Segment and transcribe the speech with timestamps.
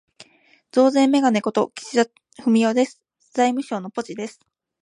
[0.71, 2.09] 増税めがね事、岸田
[2.41, 3.03] 文雄です。
[3.35, 4.39] 財務省のポチです。